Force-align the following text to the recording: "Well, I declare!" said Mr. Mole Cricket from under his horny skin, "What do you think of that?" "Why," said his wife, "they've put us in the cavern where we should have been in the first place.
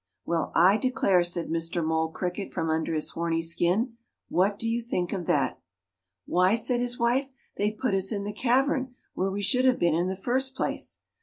"Well, 0.25 0.51
I 0.55 0.77
declare!" 0.77 1.23
said 1.23 1.49
Mr. 1.49 1.85
Mole 1.85 2.09
Cricket 2.09 2.51
from 2.51 2.71
under 2.71 2.95
his 2.95 3.11
horny 3.11 3.43
skin, 3.43 3.97
"What 4.29 4.57
do 4.57 4.67
you 4.67 4.81
think 4.81 5.13
of 5.13 5.27
that?" 5.27 5.61
"Why," 6.25 6.55
said 6.55 6.79
his 6.79 6.97
wife, 6.97 7.29
"they've 7.57 7.77
put 7.77 7.93
us 7.93 8.11
in 8.11 8.23
the 8.23 8.33
cavern 8.33 8.95
where 9.13 9.29
we 9.29 9.43
should 9.43 9.65
have 9.65 9.77
been 9.77 9.93
in 9.93 10.07
the 10.07 10.15
first 10.15 10.55
place. 10.55 11.03